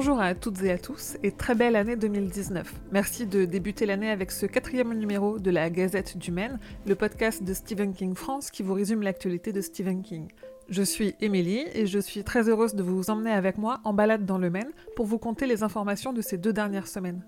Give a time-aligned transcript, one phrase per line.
[0.00, 2.72] Bonjour à toutes et à tous et très belle année 2019.
[2.92, 7.42] Merci de débuter l'année avec ce quatrième numéro de la Gazette du Maine, le podcast
[7.42, 10.28] de Stephen King France qui vous résume l'actualité de Stephen King.
[10.68, 14.24] Je suis Émilie et je suis très heureuse de vous emmener avec moi en balade
[14.24, 17.24] dans le Maine pour vous conter les informations de ces deux dernières semaines.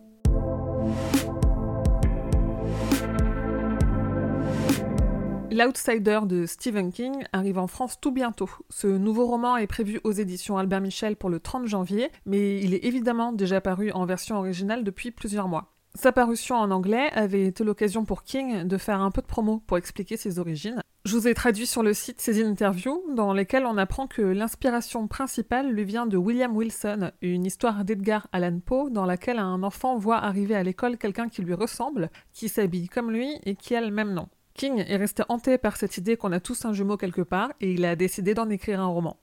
[5.60, 8.48] L'Outsider de Stephen King arrive en France tout bientôt.
[8.70, 12.73] Ce nouveau roman est prévu aux éditions Albert Michel pour le 30 janvier, mais il
[12.73, 15.74] est évidemment déjà paru en version originale depuis plusieurs mois.
[15.95, 19.62] Sa parution en anglais avait été l'occasion pour King de faire un peu de promo
[19.66, 20.80] pour expliquer ses origines.
[21.04, 25.09] Je vous ai traduit sur le site ses interviews dans lesquelles on apprend que l'inspiration
[25.09, 29.99] principale lui vient de William Wilson, une histoire d'Edgar Allan Poe dans laquelle un enfant
[29.99, 33.82] voit arriver à l'école quelqu'un qui lui ressemble, qui s'habille comme lui et qui a
[33.82, 34.27] le même nom.
[34.54, 37.73] King est resté hanté par cette idée qu'on a tous un jumeau quelque part et
[37.73, 39.18] il a décidé d'en écrire un roman.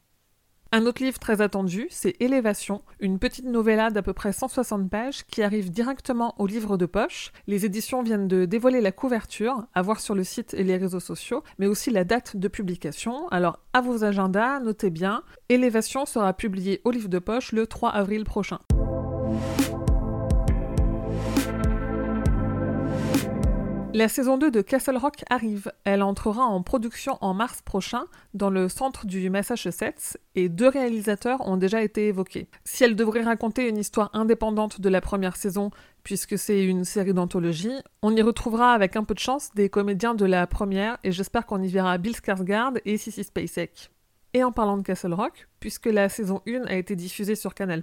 [0.74, 5.24] Un autre livre très attendu, c'est Élévation, une petite novella d'à peu près 160 pages
[5.26, 7.32] qui arrive directement au livre de poche.
[7.48, 11.00] Les éditions viennent de dévoiler la couverture, à voir sur le site et les réseaux
[11.00, 13.30] sociaux, mais aussi la date de publication.
[13.30, 17.92] Alors à vos agendas, notez bien, Élévation sera publié au livre de poche le 3
[17.92, 18.60] avril prochain.
[23.98, 25.72] La saison 2 de Castle Rock arrive.
[25.84, 28.04] Elle entrera en production en mars prochain
[28.36, 32.48] dans le centre du Massachusetts et deux réalisateurs ont déjà été évoqués.
[32.64, 35.72] Si elle devrait raconter une histoire indépendante de la première saison,
[36.04, 37.74] puisque c'est une série d'anthologie,
[38.04, 41.48] on y retrouvera avec un peu de chance des comédiens de la première et j'espère
[41.48, 43.90] qu'on y verra Bill Skarsgård et Sissy Spacek.
[44.36, 47.82] Et en parlant de Castle Rock, puisque la saison 1 a été diffusée sur Canal+,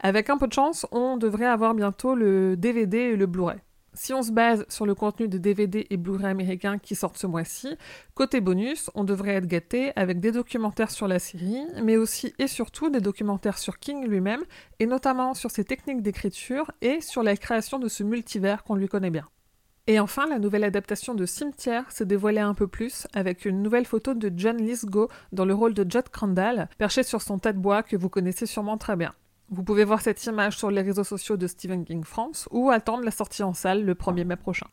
[0.00, 3.60] avec un peu de chance, on devrait avoir bientôt le DVD et le Blu-ray.
[3.98, 7.26] Si on se base sur le contenu de DVD et Blu-ray américains qui sortent ce
[7.26, 7.78] mois-ci,
[8.14, 12.46] côté bonus, on devrait être gâté avec des documentaires sur la série, mais aussi et
[12.46, 14.42] surtout des documentaires sur King lui-même,
[14.80, 18.86] et notamment sur ses techniques d'écriture et sur la création de ce multivers qu'on lui
[18.86, 19.24] connaît bien.
[19.86, 23.86] Et enfin, la nouvelle adaptation de Cimetière s'est dévoilée un peu plus avec une nouvelle
[23.86, 27.58] photo de John Lithgow dans le rôle de Judd Crandall, perché sur son tas de
[27.58, 29.14] bois que vous connaissez sûrement très bien.
[29.48, 33.04] Vous pouvez voir cette image sur les réseaux sociaux de Stephen King France ou attendre
[33.04, 34.66] la sortie en salle le 1er mai prochain.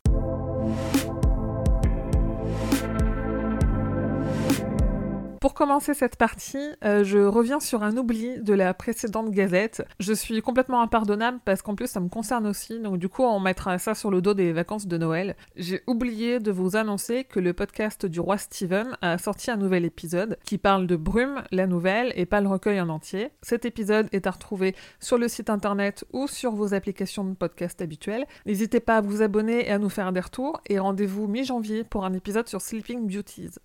[5.43, 9.85] Pour commencer cette partie, euh, je reviens sur un oubli de la précédente gazette.
[9.99, 13.41] Je suis complètement impardonnable parce qu'en plus ça me concerne aussi, donc du coup on
[13.41, 15.35] mettra ça sur le dos des vacances de Noël.
[15.57, 19.83] J'ai oublié de vous annoncer que le podcast du roi Steven a sorti un nouvel
[19.83, 23.31] épisode qui parle de Brume, la nouvelle, et pas le recueil en entier.
[23.41, 27.81] Cet épisode est à retrouver sur le site internet ou sur vos applications de podcast
[27.81, 28.27] habituelles.
[28.45, 32.05] N'hésitez pas à vous abonner et à nous faire des retours, et rendez-vous mi-janvier pour
[32.05, 33.55] un épisode sur Sleeping Beauties.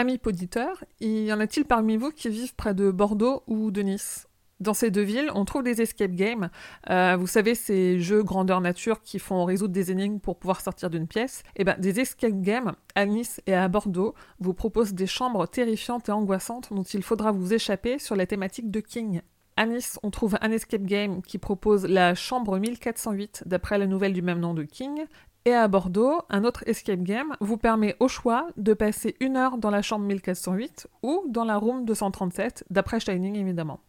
[0.00, 4.28] Amis poditeurs, y en a-t-il parmi vous qui vivent près de Bordeaux ou de Nice?
[4.58, 6.48] Dans ces deux villes, on trouve des escape games.
[6.88, 10.88] Euh, vous savez, ces jeux grandeur nature qui font résoudre des énigmes pour pouvoir sortir
[10.88, 11.42] d'une pièce.
[11.48, 15.46] Et eh ben, des escape games à Nice et à Bordeaux vous proposent des chambres
[15.46, 19.20] terrifiantes et angoissantes dont il faudra vous échapper sur la thématique de King.
[19.60, 24.14] À Nice, on trouve un escape game qui propose la chambre 1408 d'après la nouvelle
[24.14, 25.04] du même nom de King,
[25.44, 29.58] et à Bordeaux, un autre escape game vous permet au choix de passer une heure
[29.58, 33.80] dans la chambre 1408 ou dans la room 237, d'après Shining évidemment.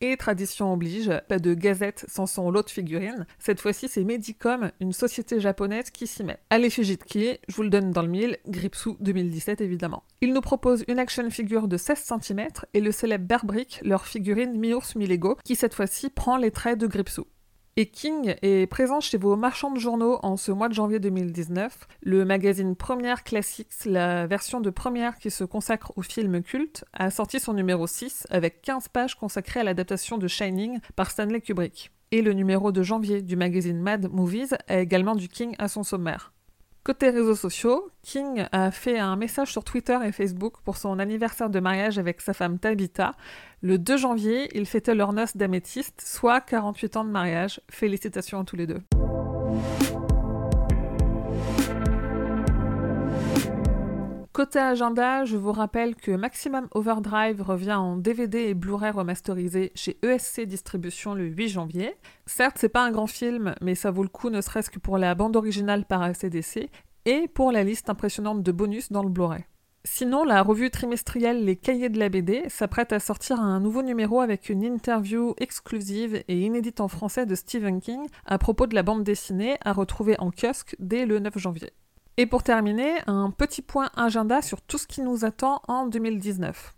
[0.00, 3.26] Et tradition oblige, pas de gazette sans son lot de figurines.
[3.40, 6.38] Cette fois-ci, c'est Medicom, une société japonaise qui s'y met.
[6.50, 10.04] À l'effigie de qui Je vous le donne dans le mille, Gripsou 2017 évidemment.
[10.20, 14.06] Il nous propose une action figure de 16 cm et le célèbre Bear Brick, leur
[14.06, 17.26] figurine mi-ours mi-lego, qui cette fois-ci prend les traits de Gripsou.
[17.80, 21.86] Et King est présent chez vos marchands de journaux en ce mois de janvier 2019.
[22.02, 27.12] Le magazine Première Classics, la version de première qui se consacre au film culte, a
[27.12, 31.92] sorti son numéro 6 avec 15 pages consacrées à l'adaptation de Shining par Stanley Kubrick.
[32.10, 35.84] Et le numéro de janvier du magazine Mad Movies a également du King à son
[35.84, 36.32] sommaire.
[36.88, 41.50] Côté réseaux sociaux, King a fait un message sur Twitter et Facebook pour son anniversaire
[41.50, 43.12] de mariage avec sa femme Tabitha.
[43.60, 47.60] Le 2 janvier, ils fêtaient leur noce d'améthyste, soit 48 ans de mariage.
[47.70, 48.80] Félicitations à tous les deux.
[54.38, 59.98] Côté agenda, je vous rappelle que Maximum Overdrive revient en DVD et Blu-ray remasterisé chez
[60.04, 61.96] ESC Distribution le 8 janvier.
[62.24, 64.96] Certes, c'est pas un grand film, mais ça vaut le coup ne serait-ce que pour
[64.96, 66.70] la bande originale par ACDC
[67.04, 69.44] et pour la liste impressionnante de bonus dans le Blu-ray.
[69.82, 74.20] Sinon, la revue trimestrielle Les Cahiers de la BD s'apprête à sortir un nouveau numéro
[74.20, 78.84] avec une interview exclusive et inédite en français de Stephen King à propos de la
[78.84, 81.72] bande dessinée à retrouver en kiosque dès le 9 janvier.
[82.20, 86.74] Et pour terminer, un petit point agenda sur tout ce qui nous attend en 2019.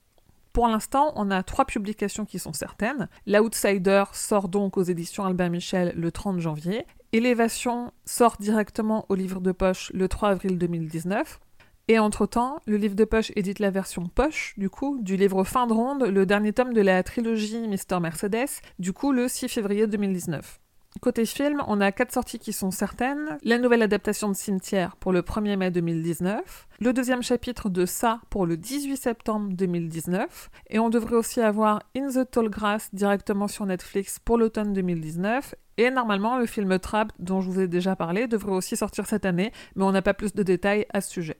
[0.52, 3.08] Pour l'instant, on a trois publications qui sont certaines.
[3.26, 6.84] L'Outsider sort donc aux éditions Albert Michel le 30 janvier.
[7.12, 11.40] Élévation sort directement au livre de poche le 3 avril 2019.
[11.88, 15.66] Et entre-temps, le livre de poche édite la version poche, du coup, du livre Fin
[15.66, 19.86] de Ronde, le dernier tome de la trilogie Mister Mercedes, du coup, le 6 février
[19.86, 20.60] 2019.
[20.98, 23.38] Côté film, on a quatre sorties qui sont certaines.
[23.42, 28.20] La nouvelle adaptation de Cimetière pour le 1er mai 2019, le deuxième chapitre de Ça
[28.28, 33.48] pour le 18 septembre 2019, et on devrait aussi avoir In the Tall Grass directement
[33.48, 37.96] sur Netflix pour l'automne 2019, et normalement le film Trap dont je vous ai déjà
[37.96, 41.10] parlé devrait aussi sortir cette année, mais on n'a pas plus de détails à ce
[41.10, 41.38] sujet.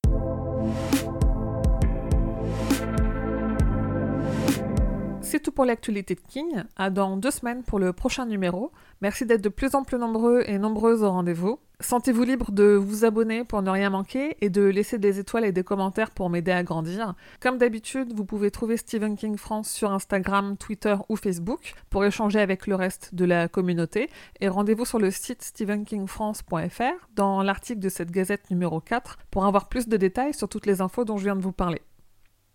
[5.30, 6.64] C'est tout pour l'actualité de King.
[6.74, 8.72] À dans deux semaines pour le prochain numéro.
[9.00, 11.60] Merci d'être de plus en plus nombreux et nombreuses au rendez-vous.
[11.78, 15.52] Sentez-vous libre de vous abonner pour ne rien manquer et de laisser des étoiles et
[15.52, 17.14] des commentaires pour m'aider à grandir.
[17.38, 22.40] Comme d'habitude, vous pouvez trouver Stephen King France sur Instagram, Twitter ou Facebook pour échanger
[22.40, 24.10] avec le reste de la communauté.
[24.40, 29.68] Et rendez-vous sur le site stephenkingfrance.fr dans l'article de cette gazette numéro 4 pour avoir
[29.68, 31.82] plus de détails sur toutes les infos dont je viens de vous parler.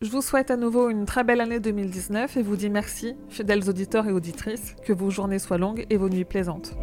[0.01, 3.69] Je vous souhaite à nouveau une très belle année 2019 et vous dis merci, fidèles
[3.69, 6.75] auditeurs et auditrices, que vos journées soient longues et vos nuits plaisantes.